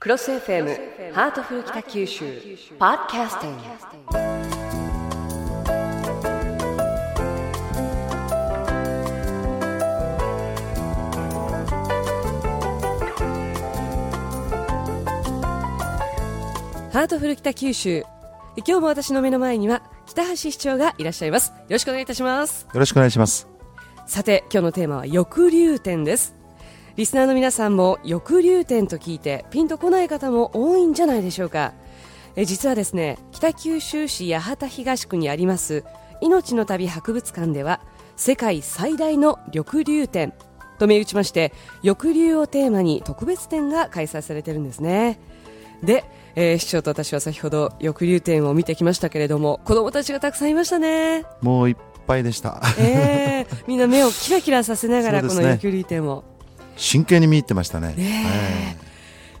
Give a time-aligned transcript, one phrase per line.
[0.00, 2.24] クロス FM ハートフル北九州
[2.78, 3.62] ポッドキャスティング。
[16.92, 18.04] ハートフル北九州
[18.58, 21.48] 今日も私の目の前には北橋市長がいらっしゃいます。
[21.50, 22.68] よろしくお願いいたします。
[22.72, 23.48] よろしくお願いします。
[24.06, 26.37] さて今日のテーマは翼竜展です
[26.98, 31.72] リスナーの皆さんも翼流展と聞いてピンとこない方も多いんじゃないでしょうか。
[32.34, 35.84] え実はですね北九州市八幡東区にあります
[36.20, 37.80] 命の旅博物館では
[38.16, 40.34] 世界最大の緑流展
[40.80, 41.52] と銘打ちまして
[41.84, 45.20] 翼流をテーマに特別展が開催されているんですね。
[45.84, 51.24] で、えー市長と私は先ほど翼流展を見てきましたけれども子供たちがたくさんいましたね。
[51.42, 51.76] もういっ
[52.08, 52.60] ぱいでした。
[52.76, 56.24] えー、みんな目をキラキラさせながらこの翼流展を
[56.78, 57.94] 真剣に見入ってましたね。
[57.94, 58.76] ね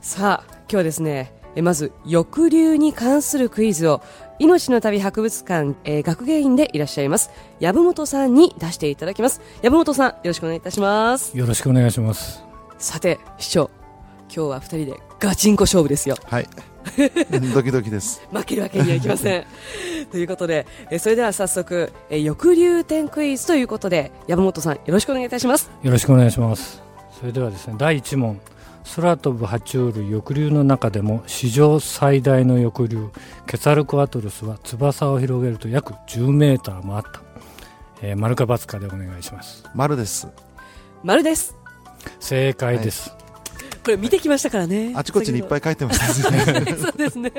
[0.00, 4.02] さあ今日はですねえまず翼流に関するクイズを
[4.38, 7.30] 命の旅博物館、えー学芸員でいらっしゃいます
[7.60, 9.40] 籔本さんに出していただきます。
[9.62, 11.36] 籔本さんよろしくお願いいたします。
[11.36, 12.42] よろしくお願いします。
[12.78, 13.70] さて市長
[14.34, 16.16] 今日は二人でガチンコ勝負ですよ。
[16.24, 16.48] はい、
[16.84, 18.26] はい、ドキドキです。
[18.32, 19.44] 負けるわけにはいきません。
[20.10, 25.70] ということでえーそれでは早速えー翼流展クイズということで籔本さんよろしくお願いいたします。
[25.82, 26.85] よろしくお願いします。
[27.18, 28.40] それではですね、第1問。
[28.94, 33.08] 空飛ぶ爬虫類翼竜の中でも史上最大の翼竜
[33.46, 37.20] ケツァルコアトルスは翼を広げると約10メーターもあった、
[38.00, 39.64] えー、丸か×かでお願いします。
[39.74, 40.28] 丸です。
[41.02, 41.56] 丸です。
[42.20, 43.12] 正解です、
[43.82, 44.92] これ見てきましたからね。
[44.94, 46.64] あちこちにいっぱい書いてましたね。
[46.78, 47.32] そうですね。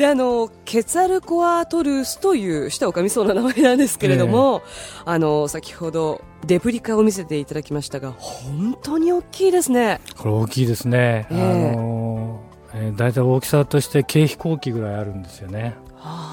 [0.00, 4.62] で、あの、ケツァルコアトルスという舌を噛みそうな名前なんですけれども、
[5.04, 10.00] あの、先ほどデプリカを見せていただきましたが、本当に大きいですね。
[10.16, 11.72] これ大きいですね、ええ。
[11.72, 15.76] あのーえー、大体大きさとして軽飛行機ぐらいあるんですよね、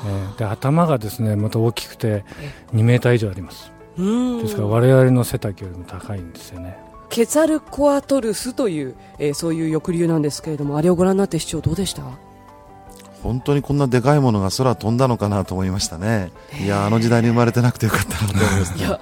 [0.06, 2.24] えーで頭がですねまた大きくて
[2.74, 3.70] 2メーター以上あります。
[3.97, 4.41] うん。
[4.44, 6.78] ですから我々の背丈よりも高いんですよね。
[7.09, 12.03] ケツァルコアトルスという、えーそういう翼竜なんですけれども、あれをご覧になって市長どうでした？
[13.28, 16.32] 本当にこんなでかいものが空飛んだのかなと思いましたね。
[16.64, 19.00] いやあの時代に生まれてなくてよかったなと思いますねいや、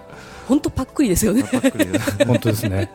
[0.48, 1.44] 本当パックリですよね。
[1.44, 2.26] パックリ。
[2.26, 2.92] 本当ですね。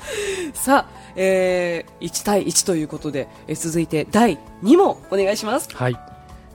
[0.52, 5.74] さあ、えー、1対1ということで、えー続いて第2問お願いします。
[5.74, 5.96] はい、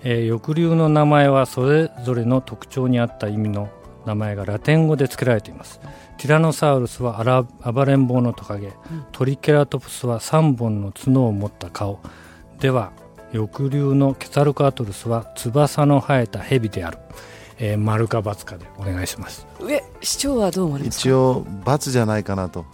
[0.03, 3.69] えー翼竜の名前はそれぞれの特徴に合った意味の
[4.05, 5.79] 名前がラテン語で付けられています。
[6.19, 8.71] ティラノサウルスはアラ暴れん坊のトカゲ、
[9.11, 11.99] トリケラトプスは3本の角を持った顔。
[12.59, 12.91] では
[13.33, 16.97] 翼竜のケツァルカアトルスは翼の生えたヘビである、
[17.57, 19.47] えー、丸か×かでお願いします。
[19.59, 21.01] 上、市長はどう思われますか？
[21.01, 22.65] 一応罰じゃないかなと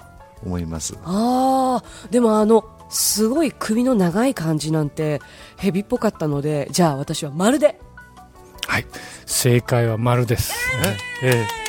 [0.43, 0.97] 思います。
[1.03, 5.19] ああでもあのすごい首の長い感じなんて
[5.57, 7.79] ヘビっぽかったのでじゃあ私は丸で。
[8.67, 8.85] はい。
[9.25, 10.53] 正解は丸です。
[11.21, 11.27] え？
[11.27, 11.66] え丸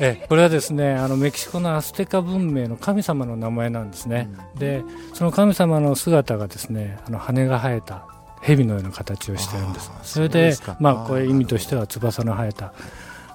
[0.00, 4.82] ええこれはですねあのメキシコのアステカ文明の神様の名前なんですね、で
[5.14, 8.06] その神様の姿がですねあの羽が生えた
[8.42, 9.90] 蛇のような形をしてるんです。
[10.02, 10.76] それでそうですか。
[10.80, 12.72] まあこれ意味としては翼の生えた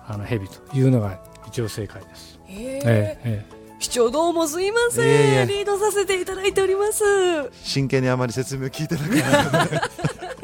[0.08, 2.82] あの蛇というのが一応正解です、えええ
[3.24, 3.64] ええ。
[3.80, 5.46] 市長どうもすいません、いえいえ。
[5.46, 7.04] リードさせていただいております。
[7.64, 9.02] 真剣にあまり説明を聞いてな
[9.50, 9.90] かった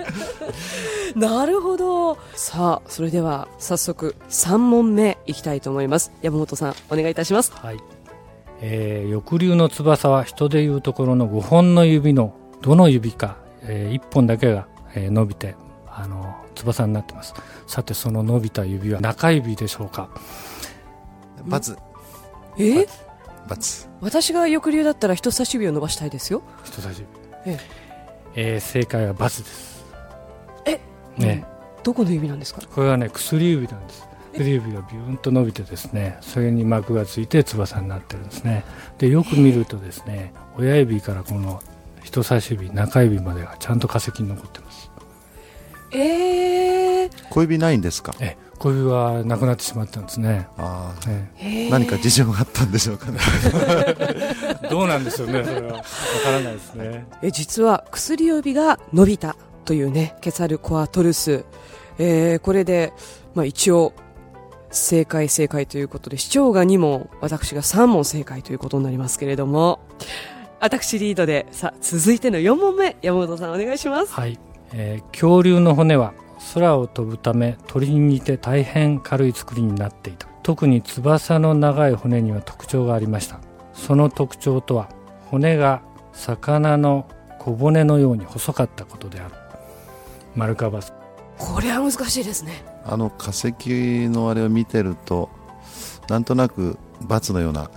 [1.16, 2.18] なるほど。
[2.34, 6.12] さあそれでは早速3問目いきたいと思います。
[6.22, 7.52] 山本さんお願いいたします。
[7.54, 7.78] はい、
[8.62, 15.56] えー翼竜の翼は人でいうところの5本の指のどの指か、え1本だけが、えー伸びて
[15.88, 17.34] あの翼になってます。
[17.68, 20.10] さてその伸びた指は中指でしょうか？
[21.46, 21.78] 罰
[22.58, 22.86] え？
[23.48, 26.42] 罰私が翼竜だったら人差し指を伸ばしたいですよ。
[26.64, 27.00] 人差し
[27.46, 27.54] 指。
[27.58, 27.60] え
[28.36, 28.58] え。
[28.58, 29.79] ー正解はバツです。
[29.79, 29.79] え
[31.20, 31.46] ね、
[31.84, 32.62] どこの指なんですか？
[32.74, 34.08] これはね薬指なんです。
[34.34, 38.64] 薬指がビューンと伸びてですねそれに膜がついて翼になってるんですね。
[38.98, 41.62] でよく見るとですね親指からこの
[42.04, 44.92] 人差し指中指までがちゃんと化石に残ってます。
[45.92, 48.14] えー、小指ないんですか？
[48.20, 51.46] え小指はなくなってしまったんですね、ああええ。
[51.68, 51.70] ー。
[51.72, 53.18] 何か事情があったんでしょうかね。
[54.64, 55.74] え どうなんでしょうねそれは。
[55.78, 55.86] わか
[56.32, 57.08] らないですね。
[57.24, 59.36] え実は薬指が伸びた
[59.66, 61.46] というねケツァルコアトルス、
[61.98, 62.94] えーこれで、
[63.36, 63.94] まあ、一応
[64.72, 69.80] 正解正解ということで市長が2問私が3問正解ということになりますけれども
[70.60, 74.14] 私リードでさあ続いての4問目山本さんお願いします。
[74.14, 74.38] はい、
[74.74, 76.14] えー恐竜の骨は
[76.54, 80.28] 空を飛ぶため鳥に似て大変軽い作りになっていた。
[80.44, 83.40] 特に翼の長い骨には特徴がありました。
[83.74, 84.90] その特徴とは
[85.28, 85.82] 骨が
[86.14, 87.08] 魚の
[87.40, 89.36] 小骨のように細かったことである。
[90.36, 90.94] マルカバス。
[91.38, 92.64] これは難しいですね。
[92.86, 93.54] あの化石
[94.10, 95.30] のあれを見てると
[96.10, 97.70] なんとなく×のような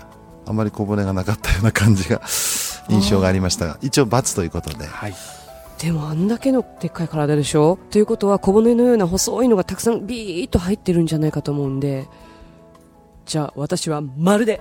[0.46, 2.22] あまり小骨がなかったような感じが
[2.88, 5.14] 印象がありましたが一応×ということで、はい。
[5.78, 7.78] でもあんだけのでっかい体でしょ？
[7.90, 12.08] ということは小骨のような細いのがたくさんビーッと入ってるんじゃないかと思うんで
[13.26, 14.60] じゃあ私は丸で。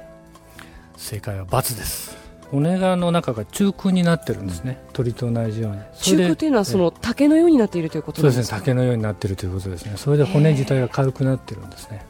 [0.98, 2.16] 正解は×です
[2.52, 5.78] 骨がの中が中空になってるんですね、鳥と同じように。
[6.02, 8.62] 中空というのはその竹のようになっているということそうでなんですすかね。
[8.62, 9.94] 竹のようになってるということですね。
[9.96, 12.06] それで骨自体が軽くなってるんですね。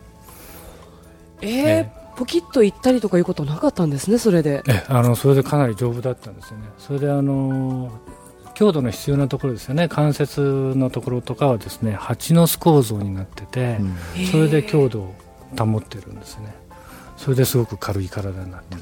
[1.41, 1.49] えー。
[1.49, 4.63] えポキッといったりとかいうことなかったんですねそれで。
[4.67, 6.65] えあのそれでかなり丈夫だったんですよね。
[6.77, 7.91] それであの
[8.53, 9.87] 強度の必要なところですよね。
[9.87, 10.41] 関節
[10.75, 14.25] のところとかはですね蜂の巣構造になってて、うん。
[14.25, 15.15] それで強度を
[15.57, 16.53] 保ってるんですね。
[17.17, 18.81] それですごく軽い体になってる、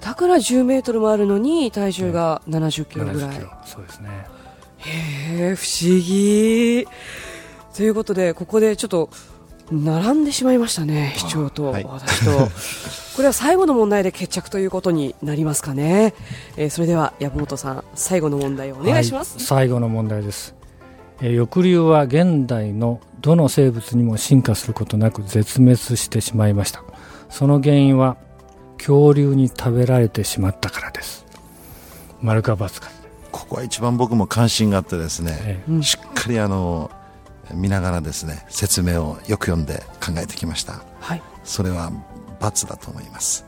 [0.00, 4.08] だから10メートルもあるのに体重が70キロぐら70いそうですね。
[4.78, 6.86] へえ不思議。
[7.74, 9.10] ということでここでちょっと
[9.70, 11.84] 並んでしまいましたね市長とはい。
[11.84, 12.48] 私と、
[13.16, 16.14] これは最後の問題で決着ということになりますかね、
[16.56, 19.44] えーそれでは山本さん最後の問題をお願いします、はい。
[19.44, 20.54] 最後の問題です、
[21.20, 26.82] えー翼竜は現代のどの生物にも進化することなく絶滅してしまいました。
[27.28, 28.16] その原因は
[28.80, 31.26] 恐竜に食べられてしまったからです。
[32.22, 32.90] 丸か×か、
[33.30, 35.82] ここは一番僕も関心があってですね、えうん。
[35.82, 36.90] しっかりあの
[37.52, 40.82] 見ながらですね説明をよく読んで考えてきました。
[40.98, 41.22] はい。
[41.44, 41.92] それは
[42.40, 43.44] ×だと思います。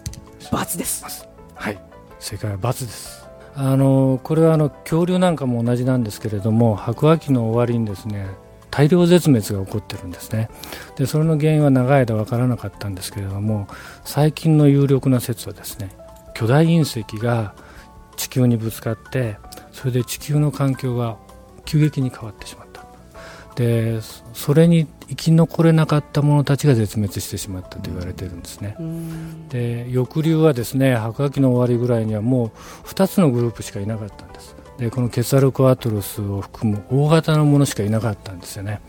[0.50, 1.26] 罰です。
[1.54, 1.78] はい。
[2.18, 3.26] 正解は×です。
[3.54, 8.26] あのこれはあの恐竜なんかも同じなんですけれども白亜紀の終わりにですね
[8.72, 10.48] 大量絶滅が起こってるんですね。
[10.96, 13.68] でそれの原因は長い間分からなかったんですけれども
[14.04, 15.90] 最近の有力な説はですね
[16.34, 17.54] 巨大隕石が
[18.16, 19.36] 地球にぶつかって
[19.72, 21.18] それで地球の環境が
[21.64, 22.82] 急激に変わってしまった。
[23.54, 29.48] でそそれに生き残れなかった者たちが絶滅してしまったと言われてるんですね、うん。
[29.50, 38.80] で翼竜はですね白亜紀の終わりぐらいにはもう2つのグループしかいなかったんですでこのケツァルコアトルスを含む大型のものしかいなかったんですよね。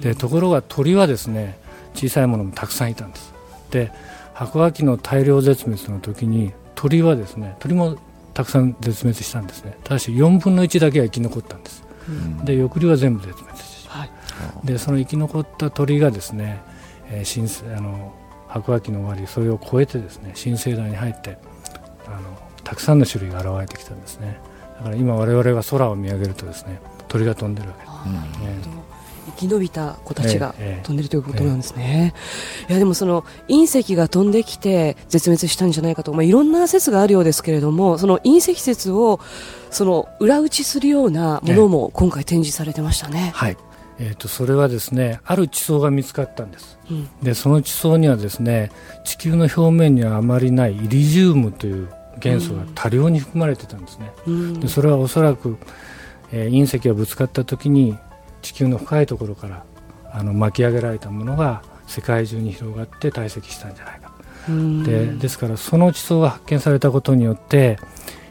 [0.00, 1.58] でところが鳥はですね
[1.94, 3.32] 小さいものもたくさんいたんです。
[3.70, 3.92] で
[4.34, 7.96] 白亜紀の大量絶滅の時に鳥はですね鳥も
[8.32, 9.76] たくさん絶滅したんですね。
[9.84, 11.84] ただし4分の1だけは生き残ったんです。
[12.08, 12.44] うん。
[12.44, 14.10] で翼竜は全部絶滅してはい。
[14.64, 16.60] でその生き残った鳥がですね、
[17.10, 18.14] えー新生あの
[18.48, 21.38] 白亜紀の終わりそれを超えてですね新生代に入って
[22.06, 22.18] あの
[22.64, 24.40] たくさんの種類が現れてきたんですね
[24.80, 27.80] だから今我々が空を見上げるとですね鳥が飛んでるわけ。
[27.80, 28.90] です、あうん。
[29.36, 30.82] 生き延びた子たちがええええ。
[30.82, 32.14] 飛んでるということなんですね、
[32.68, 39.20] いやでもその隕石が飛んできて絶滅したんじゃないかと、まあ、いろんな説があるようですけれどもその隕石説を
[39.70, 43.56] その裏打ちするようなものも今回展示されてましたね、はい。
[43.98, 46.78] えー、とそれはですねある地層が見つかったんです。
[46.90, 47.08] うん。
[47.22, 48.70] でその地層にはですね
[49.04, 51.88] 地球の表面にはあまりないイリジウムという
[52.20, 54.60] 元素が多量に含まれてたんですね、うん。
[54.60, 55.58] でそれはおそらく、
[56.32, 57.98] えー隕石がぶつかった時に
[58.42, 59.64] 地球の深いところから
[60.12, 64.12] あの巻き上げられたものが世界中に広がって堆積したんじゃないか、
[64.48, 64.84] うん。
[64.84, 67.78] でですからその地層が発見されたことによって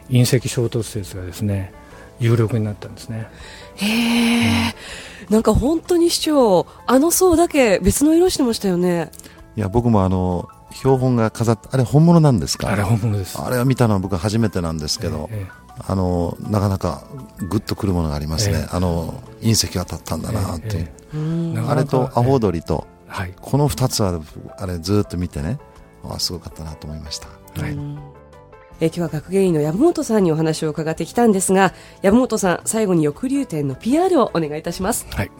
[0.08, 1.72] 隕石衝突説がですね
[2.18, 3.28] 有力になったんですね。
[3.76, 4.74] へえ、
[5.30, 9.10] なんか本当に市長あの層だけ別の色してましたよね。
[9.56, 12.68] いや僕もあの標本が飾ってあれ本物なんですか？
[12.68, 13.40] あれ本物です。
[13.40, 15.46] あれを見たのは僕初めてなんですけど、え
[15.86, 17.02] あのなかなか
[17.48, 18.68] グッとくるものがありますね、ええ。
[18.70, 23.34] あの隕石が当たったんだなっていう、あれとアホウドリとえはい。
[23.40, 24.20] この2つは
[24.58, 25.58] あれずっと見てね
[26.04, 27.28] あすごかったなと思いました。
[27.60, 27.72] はい。
[27.72, 27.98] うん。
[28.80, 35.06] えー今日は学芸員の山本さんにお話を伺ってきたんですが山本さん最後に翼竜展の PR をお願いいたします。
[35.10, 35.30] はい。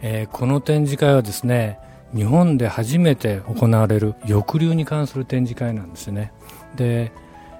[0.00, 1.78] えーこの展示会はですね
[2.14, 6.32] 日本で初めて行われる翼竜に関する展示会なんですね。
[6.76, 7.12] で、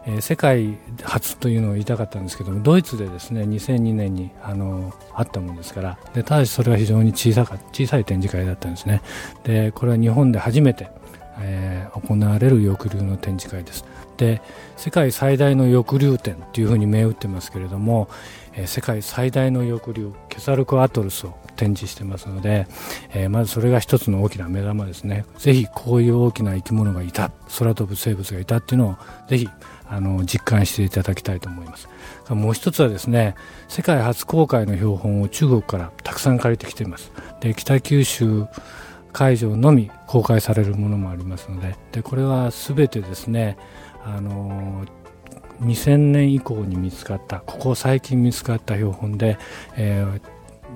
[0.07, 9.03] え世界初というのを言いたかったんですけどもドイツでですね2002年にあのあったものですからでただしそれは非常に小さか小さい展示会だったんですね。
[9.45, 10.91] でこれは日本で初めて、
[11.41, 13.85] えー行われる翼竜の展示会です。
[14.17, 14.41] で
[14.77, 18.09] 世界最大の翼竜展というふうに銘打ってますけれども、
[18.55, 22.69] えー世界最大の翼竜ケサルコアトルスを展示してますので、
[23.13, 25.25] えーまずそれが一つの大きな目玉ですね。
[25.39, 27.33] ぜひこういう大きな生き物がいた。
[27.59, 28.97] 空飛ぶ生物がいたっていうのを
[29.29, 29.49] ぜひ
[29.89, 31.89] あの実感していただきたいと思います。
[32.31, 33.35] もう一つはですね
[33.67, 37.11] 世界初公開の標本を中国からたくさん借りてきています。
[37.41, 38.47] で北九州
[39.13, 41.77] 会場のみ公開されるものもありますので。
[41.91, 43.57] でこれは全てですね
[44.05, 44.85] あの
[45.61, 49.39] 2000年以降に見つかったここ最近見つかった標本で、
[49.77, 50.21] えー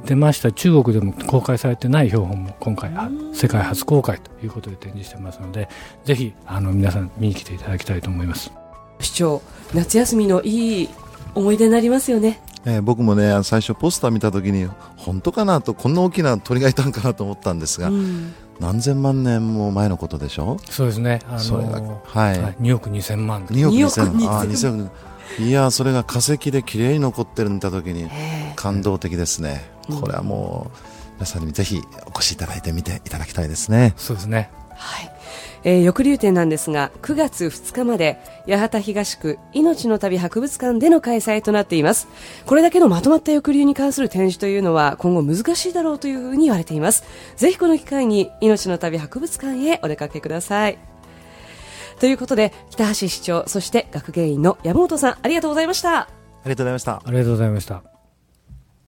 [0.05, 0.53] 出ました。
[0.53, 2.91] 中国でも公開されてない標本も今回
[3.33, 5.69] 世界初公開ということで展示してますので
[6.05, 8.53] ぜひあの皆さん見に来ていただきたいと思います。
[9.01, 9.43] 市長
[9.75, 10.89] 夏休みのいい
[11.35, 12.41] 思い出になりますよね。
[12.65, 20.59] えー、僕もね最初ポスター見た時に本当かなとこんな大きな鳥がいたんかなと思ったんですが、うん、何千万年も前のことでしょ？
[20.71, 23.47] そうですね、あのー、はい、はい、2億2000万。
[23.47, 24.41] 2億2000万。
[24.41, 24.91] あ2000
[25.39, 28.11] いやそれが化石で綺麗に残ってるんだ時に
[28.55, 29.65] 感動的ですね、
[30.01, 30.77] これはもう
[31.15, 33.95] 皆さんにぜひお越しいただいてみていただきたいですね。
[33.97, 34.51] そうですね。
[34.75, 35.12] はい
[35.65, 42.09] えー、翼竜展なんですが9月2日まで八幡東区命の旅博物館での開催となっています。
[42.47, 47.05] これだけのまとまった翼竜に関する展示というのは今後難しいだろうというふうに言われています。
[47.37, 50.79] ぜひこの機会に命の旅博物館へお出かけください。
[52.01, 56.01] ということで北橋市長そして学芸員の山本さんありがとうございました。
[56.01, 56.09] あ
[56.45, 57.03] りがとうございました。
[57.05, 57.92] ありがとうございました